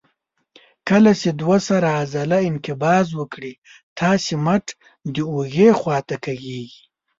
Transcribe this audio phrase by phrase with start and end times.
[0.89, 3.53] کله چې دوه سره عضله انقباض وکړي
[3.99, 4.65] تاسې مټ
[5.13, 6.81] د اوږې خواته کږېږي.